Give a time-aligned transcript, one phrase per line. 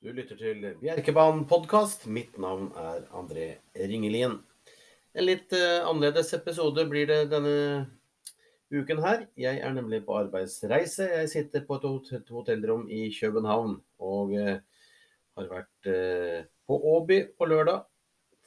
[0.00, 2.06] Du lytter til Bjerkebanen podkast.
[2.08, 4.38] Mitt navn er André Ringelien.
[5.12, 7.82] En litt uh, annerledes episode blir det denne
[8.72, 9.26] uken her.
[9.36, 11.04] Jeg er nemlig på arbeidsreise.
[11.04, 14.54] Jeg sitter på et hotellrom i København og uh,
[15.36, 17.82] har vært uh, på Åby på lørdag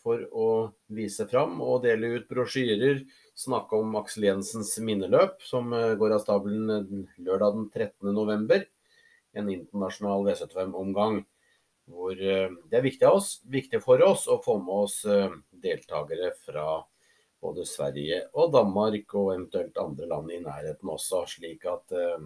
[0.01, 0.47] for å
[0.89, 3.03] vise fram og dele ut brosjyrer.
[3.37, 7.69] Snakke om Aksel Jensens minneløp, som går av stabelen lørdag den
[8.09, 8.65] 13.11.
[9.37, 11.21] En internasjonal V75-omgang
[11.89, 15.31] hvor eh, det er viktig, oss, viktig, for oss å få med oss eh,
[15.63, 16.77] deltakere fra
[17.43, 22.23] både Sverige og Danmark, og eventuelt andre land i nærheten også, slik at eh,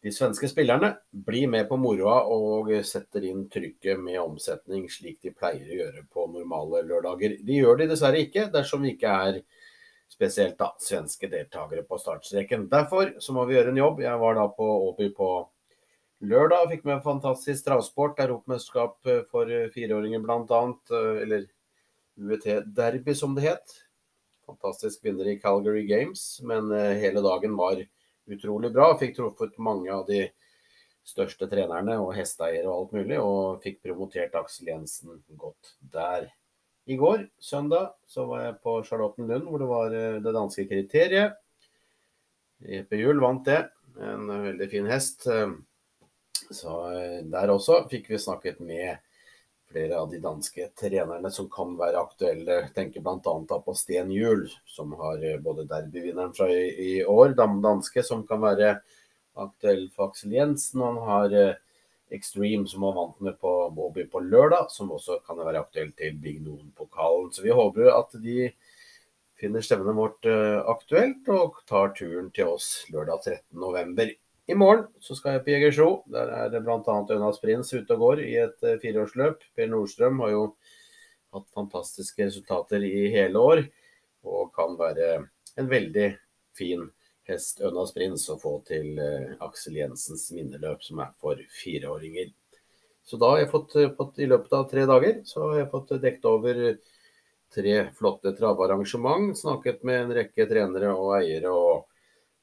[0.00, 5.34] de svenske spillerne blir med på moroa og setter inn trykket med omsetning, slik de
[5.36, 7.36] pleier å gjøre på normale lørdager.
[7.44, 9.42] De gjør det dessverre ikke dersom vi ikke er
[10.10, 12.64] spesielt da, svenske deltakere på startstreken.
[12.72, 14.00] Derfor så må vi gjøre en jobb.
[14.06, 15.28] Jeg var da på Åby på
[16.20, 18.18] Lørdag fikk en fantastisk travsport.
[18.20, 20.58] Europamesterskap eh, for eh, fireåringer bl.a.
[20.92, 21.46] Eh, eller
[22.20, 22.44] UET
[22.76, 23.72] Derby, som det het.
[24.44, 26.42] Fantastisk vinner i Calgary Games.
[26.44, 26.68] Men
[27.00, 27.80] hele dagen var
[28.28, 28.90] utrolig bra.
[29.00, 30.26] Fikk truffet mange av de
[31.08, 33.16] største trenerne og hesteeiere og alt mulig.
[33.22, 36.28] Og fikk promotert Aksel Jensen godt der.
[36.90, 39.96] I går, søndag, så var jeg på Charlottenlund, hvor det var
[40.26, 41.38] det danske kriteriet.
[42.60, 43.62] Jeppe Juel vant det.
[44.02, 45.28] En veldig fin hest.
[46.50, 48.98] Så eh, der også fikk vi snakket med
[49.70, 52.64] flere av de danske trenerne som kan være aktuelle.
[52.74, 53.34] Tenker bl.a.
[53.64, 58.74] på Sten Juel, som har eh, både derbyvinneren fra i, år, danske, som kan være
[59.38, 60.82] aktuell for Aksel Jensen.
[60.82, 61.58] Han har eh,
[62.10, 66.16] Extreme, som har vant med på Bobby på lørdag, som også kan være aktuell til
[66.18, 67.28] Big Noon-pokalen.
[67.30, 68.48] Så vi håper at de
[69.38, 70.26] finner stevnet vårt
[70.68, 73.22] aktuelt og tar turen til oss lørdag
[73.54, 74.18] 13.11.
[74.50, 75.88] I morgen så skal jeg på Jegersro.
[76.10, 76.80] Der er bl.a.
[76.82, 79.44] Jonas Prins ute og går i et eh, fireårsløp.
[79.54, 80.40] Per Nordstrøm har jo
[81.36, 83.62] hatt fantastiske resultater i hele år,
[84.26, 85.10] og kan være
[85.60, 86.08] en veldig
[86.58, 86.82] fin
[87.30, 92.32] hest Jonas Prins å få til uh, Aksel Jensens minneløp, som er for fireåringer.
[93.06, 95.70] Så da har jeg fått, eh, fått, i løpet av tre dager så har jeg
[95.70, 96.60] fått dekket over
[97.54, 99.30] tre flotte travarrangement.
[99.38, 101.86] Snakket med en rekke trenere og eiere og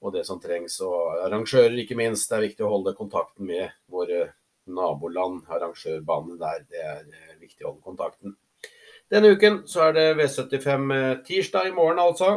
[0.02, 0.80] og det som trengs.
[0.86, 2.30] Og arrangører, ikke minst.
[2.30, 4.32] Det er viktig å holde kontakten med våre
[4.70, 5.44] naboland.
[5.54, 6.66] Arrangørbanene der.
[6.70, 8.38] Det er eh, viktig å holde kontakten.
[9.12, 12.34] Denne uken så er det V75 eh, tirsdag i morgen, altså.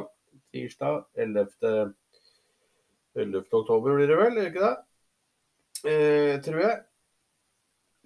[0.55, 1.95] Tirsdag 11.
[3.19, 3.41] 11.
[3.43, 4.77] oktober blir det vel, det ikke det?
[5.91, 6.77] Eh, tror jeg.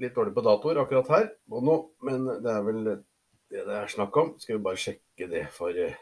[0.00, 2.97] Litt dårlig på datoer akkurat her og nå, men det er vel det
[3.54, 4.34] det er snakk om.
[4.41, 5.94] Skal vi bare sjekke det for eh,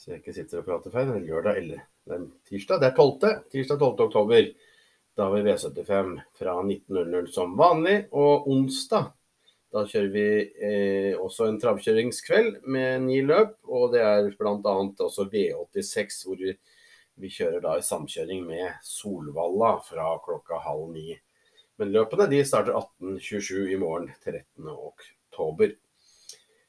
[0.00, 1.12] så jeg ikke sitter og prater feil.
[1.26, 2.82] Lørdag eller den tirsdag.
[2.82, 3.46] Det er 12.
[3.52, 4.04] Tirsdag 12.
[4.08, 4.50] oktober.
[5.16, 7.96] Da har vi V75 fra 19.00 som vanlig.
[8.10, 9.10] Og onsdag
[9.70, 10.26] da kjører vi
[10.66, 13.54] eh, også en travkjøringskveld med ni løp.
[13.70, 14.76] Og det er bl.a.
[15.06, 16.54] også V86 hvor vi,
[17.22, 21.14] vi kjører da i samkjøring med Solvalla fra klokka halv ni.
[21.78, 24.42] Men løpene de starter 18.27 i morgen 13.
[24.66, 25.76] oktober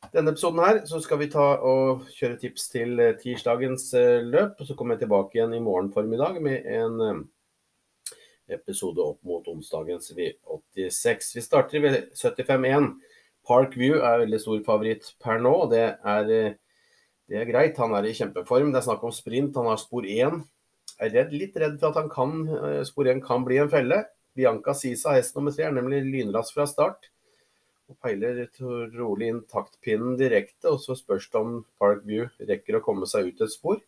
[0.10, 4.64] denne episoden her så skal vi ta og kjøre tips til eh, tirsdagens eh, løp.
[4.66, 7.22] Så kommer jeg tilbake igjen i morgen formiddag med en eh,
[8.58, 11.36] episode opp mot onsdagens V86.
[11.38, 12.90] Vi starter ved V75-1.
[13.48, 15.54] Park View er veldig stor favoritt per nå.
[15.72, 17.80] Det er, det er, greit.
[17.82, 18.74] Han er i kjempeform.
[18.74, 19.56] Det er snakk om sprint.
[19.58, 20.44] Han har spor 1.
[20.92, 24.04] Jeg er redd, litt redd for at han kan, spor 1 kan bli en felle.
[24.38, 27.10] Bianca Sisa, hest nummer tre, er nemlig lynrask fra start
[27.92, 28.46] og peiler
[28.96, 30.72] rolig inn taktpinnen direkte.
[30.72, 33.82] Og så spørs det om Parkview rekker å komme seg ut et spor.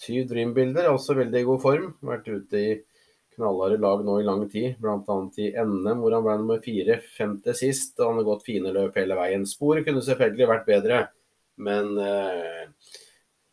[0.00, 1.90] Syv Dreambilder er også veldig i god form.
[2.06, 2.70] Vært ute i
[3.36, 5.18] knallharde lag nå i lang tid, bl.a.
[5.40, 7.94] i NM hvor han ble nummer fire, femte sist.
[8.00, 9.46] og Han har gått fine løp hele veien.
[9.48, 11.00] Sporet kunne selvfølgelig vært bedre,
[11.60, 12.66] men eh,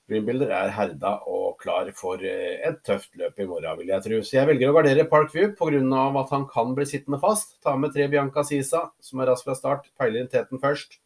[0.08, 4.20] Greenbuilder er herda og klar for eh, et tøft løp i morgen, vil jeg tro.
[4.24, 5.82] Så jeg velger å gardere Parkview pga.
[6.22, 7.58] at han kan bli sittende fast.
[7.64, 11.00] Ta med tre Bianca Sisa, som er rask fra start, peiler inn teten først.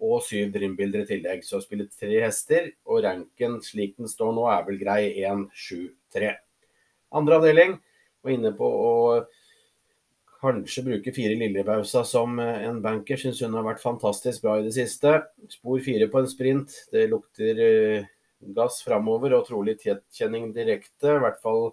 [0.00, 1.44] Og syv Dreambuilder i tillegg.
[1.44, 6.32] Så spiller tre hester, og ranken slik den står nå, er vel grei 1-7-3.
[7.18, 7.78] Andre avdeling
[8.24, 8.92] var inne på å
[10.40, 13.20] kanskje bruke fire Lillebausa som eh, en banker.
[13.20, 15.18] Syns hun har vært fantastisk bra i det siste.
[15.52, 16.84] Spor fire på en sprint.
[16.94, 21.14] Det lukter eh, gass framover og trolig tetkjenning direkte.
[21.16, 21.70] I hvert fall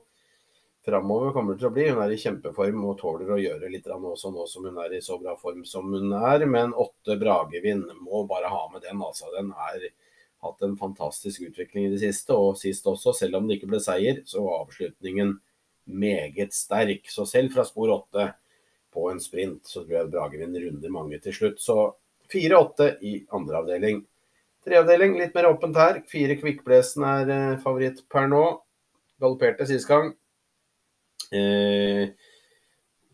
[0.86, 1.88] framover kommer det til å bli.
[1.90, 5.04] Hun er i kjempeform og tåler å gjøre litt også nå som hun er i
[5.04, 6.46] så bra form som hun er.
[6.50, 9.02] Men åtte Bragevind må bare ha med den.
[9.02, 9.32] altså.
[9.36, 9.90] Den har
[10.46, 13.14] hatt en fantastisk utvikling i det siste, og sist også.
[13.18, 15.38] Selv om det ikke ble seier, så var avslutningen
[15.86, 17.10] meget sterk.
[17.10, 18.32] Så selv fra spor åtte
[18.96, 21.62] på en sprint, så tror jeg Brage runder mange til slutt.
[21.62, 21.96] Så
[22.32, 24.06] 4-8 i andre avdeling.
[24.66, 26.00] Treavdeling, litt mer åpent her.
[26.10, 28.44] Fire Kvikkblesen er eh, favoritt per nå.
[29.22, 30.10] Galopperte sist gang.
[31.30, 32.16] Eh,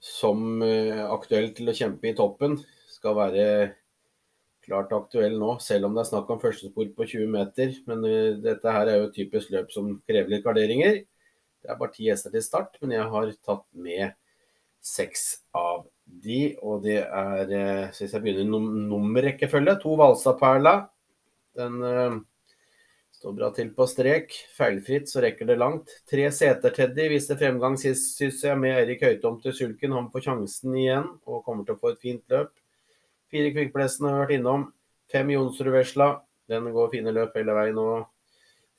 [0.01, 2.55] som eh, aktuell til å kjempe i toppen.
[2.91, 3.45] Skal være
[4.63, 7.75] klart aktuell nå, selv om det er snakk om førstespor på 20 meter.
[7.89, 11.01] Men uh, dette her er jo et typisk løp som krever litt garderinger.
[11.61, 14.15] Det er bare ti hester til start, men jeg har tatt med
[14.81, 15.25] seks
[15.57, 16.55] av de.
[16.61, 20.77] Og det er, uh, hvis jeg begynner num nummerrekkefølge, to Valstadperla.
[21.57, 22.19] Den uh,
[23.17, 24.33] står bra til på strek.
[24.55, 25.91] Feilfritt så rekker det langt.
[26.09, 29.95] Tre Seter-Teddy viste fremgang sist, syns jeg, med Erik Høytom til sulken.
[29.97, 32.53] Han får sjansen igjen og kommer til å få et fint løp.
[33.31, 34.65] Fire Kvikkblessen har vært innom.
[35.11, 36.13] Fem Jonsrud Vesla.
[36.51, 37.87] Den går fine løp hele veien nå.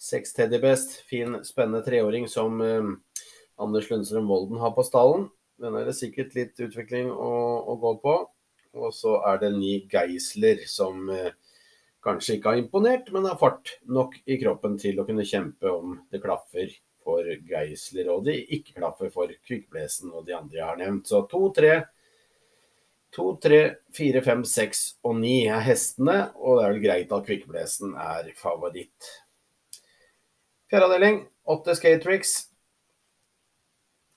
[0.02, 0.98] Seks Teddy Best.
[1.08, 3.22] Fin, spennende treåring som uh,
[3.62, 5.28] Anders Lundstrøm Volden har på stallen.
[5.62, 7.32] Den er det sikkert litt utvikling å,
[7.70, 8.16] å gå på.
[8.82, 11.34] Og så er det ni Geisler som eh,
[12.02, 15.96] kanskje ikke har imponert, men har fart nok i kroppen til å kunne kjempe om
[16.12, 16.72] det klaffer
[17.02, 21.08] for Geisler, og det ikke klaffer for Kvikkblesen og de andre jeg har nevnt.
[21.10, 21.82] Så to-tre
[23.12, 23.58] To, tre,
[23.92, 28.30] fire, fem, seks og ni er hestene, og det er vel greit at Kvikkblesen er
[28.40, 29.08] favoritt.
[30.72, 32.32] Fjerde avdeling, åtte skatetricks.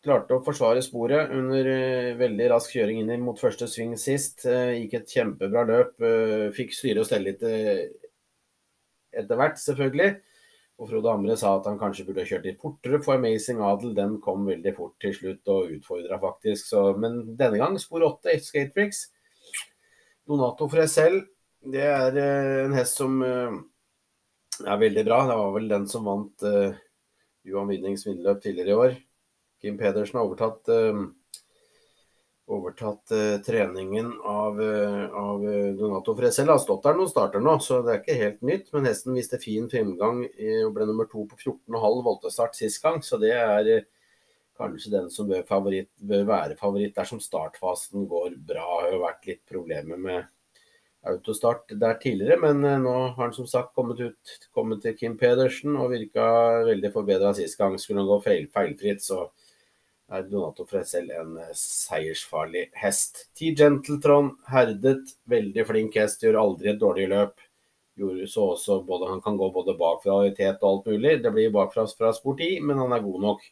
[0.05, 4.43] Klarte å forsvare sporet under uh, veldig rask kjøring inn mot første sving sist.
[4.45, 5.95] Uh, gikk et kjempebra løp.
[5.97, 7.41] Uh, fikk styre og stelle litt
[9.15, 10.11] etter hvert, selvfølgelig.
[10.75, 14.17] Og Frode Hamre sa at han kanskje burde kjørt litt fortere, for Amazing Adel den
[14.21, 16.67] kom veldig fort til slutt og utfordra faktisk.
[16.67, 19.07] Så, men denne gang spor 8, Skatebricks.
[20.27, 21.21] Donato Fresell,
[21.65, 22.19] det er
[22.65, 25.23] en hest som er veldig bra.
[25.31, 26.77] Det var vel den som vant uh,
[27.47, 28.97] Johan Winnings vinnerløp tidligere i år.
[29.65, 30.69] Kim Pedersen har overtatt
[32.45, 35.41] overtatt uh, treningen av, uh, av
[35.77, 36.51] Donato Fresel.
[36.53, 38.69] Har stått der noen starter nå, så det er ikke helt nytt.
[38.75, 43.01] Men hesten viste fin fremgang og ble nummer to på 14,5 voltestart sist gang.
[43.01, 43.87] Så det er
[44.55, 48.69] kanskje den som bør, favoritt, bør, være favoritt dersom startfasen går bra.
[48.85, 50.31] Det har jo vært litt problemer med
[51.05, 55.75] autostart der tidligere, men nå har han som sagt kommet, ut, kommet til Kim Pedersen
[55.77, 56.23] og virka
[56.65, 57.75] veldig forbedra sist gang.
[57.77, 59.27] Skulle han gå feil, feilfritt, så
[60.11, 63.25] er Donato Fresell en eh, seiersfarlig hest.
[63.37, 67.41] T Gentletron, herdet, veldig flink hest, gjør aldri et dårlig løp.
[67.95, 71.17] Gjorde så også både, Han kan gå både bakfra og i tet og alt mulig.
[71.23, 73.45] Det blir bakfra fra spor 10, men han er god nok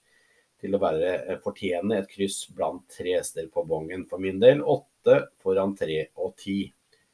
[0.64, 4.06] til å være eh, fortjene et kryss blant tre hester på bongen.
[4.10, 6.68] For min del åtte foran tre og ti.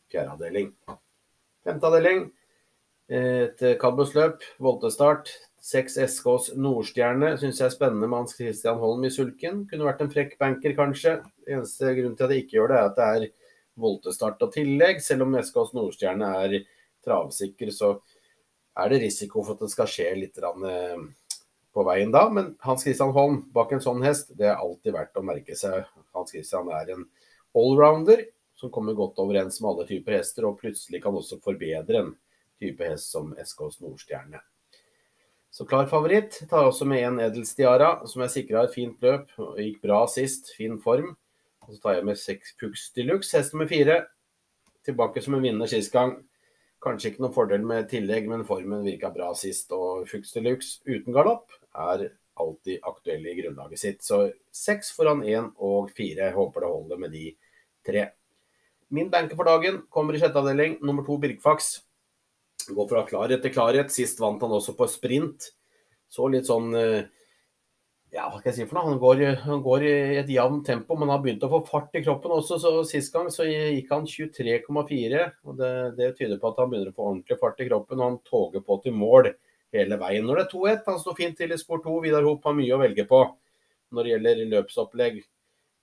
[0.09, 0.73] Fjerde avdeling.
[1.65, 2.27] Femte avdeling.
[3.09, 5.31] Et Kadbusløp, voltestart.
[5.69, 9.67] Seks SKs Nordstjerne syns jeg er spennende med Hans Christian Holm i sulken.
[9.69, 11.19] Kunne vært en frekk banker, kanskje.
[11.45, 13.51] Eneste grunn til at jeg ikke gjør det, er at det er
[13.83, 15.03] voltestart og tillegg.
[15.05, 16.57] Selv om SKs Nordstjerne er
[17.05, 17.91] travsikker, så
[18.81, 21.05] er det risiko for at det skal skje litt eh,
[21.75, 22.25] på veien da.
[22.33, 25.85] Men Hans Christian Holm bak en sånn hest, det er alltid verdt å merke seg.
[26.17, 27.05] Hans Christian er en
[27.53, 28.25] allrounder
[28.57, 32.15] som kommer godt overens med alle typer hester, og plutselig kan også forbedre en
[32.57, 34.41] type hest som SKs Nordstjerne.
[35.59, 36.37] Så klar favoritt.
[36.47, 39.25] Tar også med en Edelstiara, som jeg sikra et fint løp.
[39.59, 41.09] Gikk bra sist, fin form.
[41.65, 43.97] Og så tar jeg med seks Pux Deluxe, hest nummer fire.
[44.87, 46.13] Tilbake som en vinner sist gang.
[46.79, 49.75] Kanskje ikke noen fordel med tillegg, men formen virka bra sist.
[49.75, 52.05] Og Fuchs de Luxe uten galopp er
[52.39, 53.99] alltid aktuell i grunnlaget sitt.
[54.07, 56.31] Så seks foran én og fire.
[56.39, 57.33] Håper det holder med de
[57.83, 58.07] tre.
[58.95, 60.79] Min banker for dagen kommer i sjette avdeling.
[60.79, 61.81] Nummer to Birkfax.
[62.67, 63.93] Går fra klarhet til klarhet.
[63.93, 65.51] Sist vant han også på sprint.
[66.09, 67.07] Så litt sånn eh,
[68.09, 68.89] Ja, hva skal jeg si for noe?
[68.89, 72.01] Han går, han går i et jevnt tempo, men har begynt å få fart i
[72.01, 72.57] kroppen også.
[72.61, 75.25] Så sist gang så gikk han 23,4.
[75.45, 78.01] og det, det, tyder på at han begynner å få ordentlig fart i kroppen.
[78.01, 79.29] Og han toger på til mål
[79.75, 80.25] hele veien.
[80.25, 81.99] Når det er 2-1, han står fint til i sport 2.
[82.07, 83.21] Vidar Hop har mye å velge på
[83.93, 85.21] når det gjelder løpsopplegg.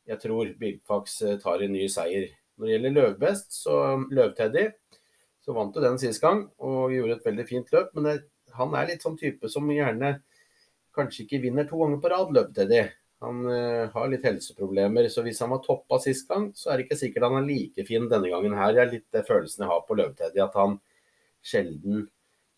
[0.07, 2.29] Jeg tror Bilfax eh, tar en ny seier.
[2.57, 3.79] Når det gjelder løvbest, så
[4.15, 4.69] Løvteddy
[5.47, 7.93] så vant du den sist gang og gjorde et veldig fint løp.
[7.95, 8.17] Men det,
[8.59, 10.17] han er litt sånn type som gjerne
[10.97, 12.81] kanskje ikke vinner to ganger på rad, løpeteddy.
[13.25, 16.87] Han uh, har litt helseproblemer, så hvis han var toppa sist gang, så er det
[16.87, 18.75] ikke sikkert han er like fin denne gangen her.
[18.75, 20.77] Det er litt det følelsen jeg har på løpeteddy, at han
[21.47, 22.09] sjelden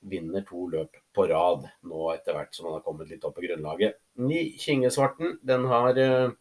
[0.08, 3.48] vinner to løp på rad nå etter hvert som han har kommet litt opp i
[3.48, 3.98] grunnlaget.
[4.22, 6.34] Ni Kingesvarten, den har uh,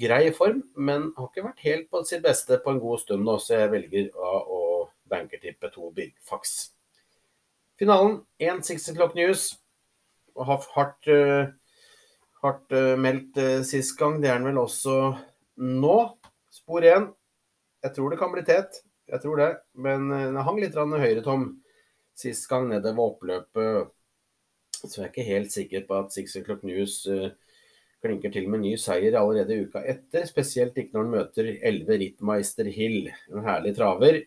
[0.00, 3.36] grei form, men har ikke vært helt på sitt beste på en god stund nå,
[3.40, 4.63] så jeg velger å, å
[5.14, 6.74] bankertippe to Birkfax.
[7.78, 9.54] Finalen 1.60 Clock News.
[10.34, 11.50] Og har hardt, uh,
[12.42, 14.20] hardt uh, meldt uh, sist gang.
[14.22, 14.96] Det er den vel også
[15.62, 15.98] nå.
[16.54, 17.10] Spor 1.
[17.84, 18.80] Jeg tror det kan bli tett.
[19.10, 19.50] Jeg tror det.
[19.76, 21.42] Men eh, den hang litt høyre-tom
[22.16, 23.90] sist gang nedover oppløpet.
[24.78, 27.02] Så jeg er ikke helt sikker på at Six O'Clock News
[28.04, 30.24] klinker til med ny seier allerede uka etter.
[30.28, 34.22] Spesielt ikke når han møter 11 Rittmeister Hill, en herlig traver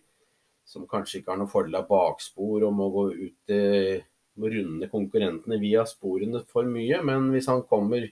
[0.68, 4.06] som kanskje ikke har noe fordel av bakspor og må gå ut uh,
[4.38, 7.00] må runde konkurrentene via sporene for mye.
[7.06, 8.06] Men hvis han kommer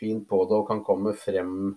[0.00, 1.74] fint på det og kan komme frem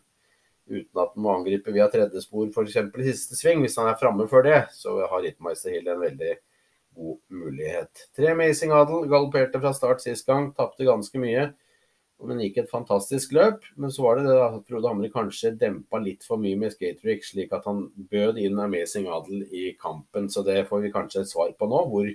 [0.67, 2.75] uten at han må angripe via tredje spor f.eks.
[2.75, 6.33] i siste sving, hvis han er framme før det, så har Rittmeister Hill en veldig
[6.97, 8.07] god mulighet.
[8.17, 11.51] Tre Amazing Adel galopperte fra start sist gang, tapte ganske mye.
[12.25, 13.65] Men gikk et fantastisk løp.
[13.77, 17.25] Men så var det det at Frode Hamre kanskje dempa litt for mye med skatetrick,
[17.25, 20.29] slik at han bød inn Amazing Adel i kampen.
[20.33, 22.09] Så det får vi kanskje et svar på nå, hvor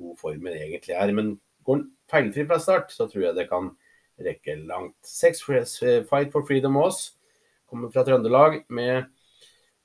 [0.00, 1.14] god formen egentlig er.
[1.16, 1.34] Men
[1.66, 3.72] går han feilfri fra start, så tror jeg det kan
[4.20, 4.98] rekke langt.
[5.06, 7.10] Sex Fight for Freedom Aas
[7.70, 9.08] kommer fra Trøndelag med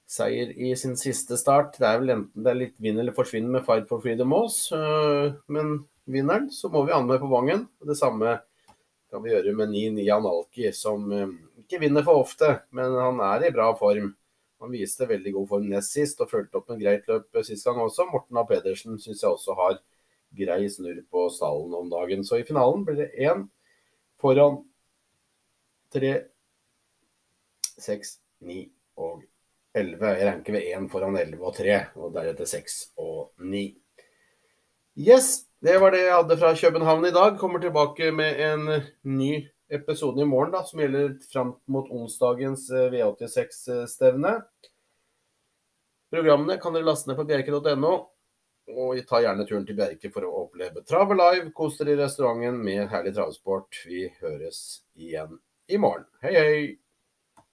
[0.09, 1.77] seier i sin siste start.
[1.79, 4.67] Det er vel enten det er litt vinn eller forsvinn med Fight for Freedom Aas,
[4.75, 7.65] øh, men vinneren så må vi anmelde på vangen.
[7.81, 8.37] Det samme
[9.15, 11.29] kan vi gjøre med Nin Janalki, som øh,
[11.63, 14.09] ikke vinner for ofte, men han er i bra form.
[14.59, 17.79] Han viste veldig god form nest sist og fulgte opp med greit løp sist gang
[17.79, 18.07] også.
[18.11, 18.43] Morten A.
[18.49, 19.77] Pedersen syns jeg også har
[20.35, 22.25] grei snurr på stallen om dagen.
[22.27, 23.45] Så i finalen blir det én
[24.19, 24.59] foran
[25.95, 26.11] tre,
[27.79, 28.65] seks, ni
[28.99, 29.23] og
[29.75, 30.11] 11.
[30.11, 33.63] Jeg ranker ved 1 foran 11 og 3, og deretter 6 og 9.
[35.07, 37.37] Yes, det var det jeg hadde fra København i dag.
[37.41, 38.67] Kommer tilbake med en
[39.01, 44.35] ny episode i morgen da, som gjelder fram mot onsdagens eh, V86-stevne.
[46.13, 47.95] Programmene kan dere laste ned på bjerke.no.
[48.75, 51.51] Og ta gjerne turen til Bjerke for å oppleve Travel Live.
[51.57, 53.83] Kos dere i restauranten med herlig travsport.
[53.89, 54.63] Vi høres
[54.97, 55.37] igjen
[55.69, 56.07] i morgen.
[56.21, 56.84] Hei, hei!